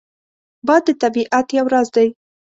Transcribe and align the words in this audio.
باد 0.67 0.81
د 0.87 0.89
طبیعت 1.01 1.47
یو 1.57 1.65
راز 1.73 1.87
دی 1.95 2.07